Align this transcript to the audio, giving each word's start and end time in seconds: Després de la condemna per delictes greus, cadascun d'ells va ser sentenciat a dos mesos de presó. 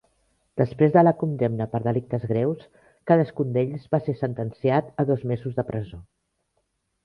Després 0.61 0.93
de 0.95 1.03
la 1.03 1.11
condemna 1.23 1.67
per 1.73 1.81
delictes 1.87 2.25
greus, 2.33 2.65
cadascun 3.13 3.53
d'ells 3.59 3.87
va 3.95 4.03
ser 4.09 4.19
sentenciat 4.25 4.93
a 5.05 5.09
dos 5.15 5.31
mesos 5.35 5.59
de 5.63 5.71
presó. 5.73 6.05